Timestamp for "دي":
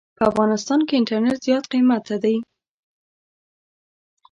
2.23-2.35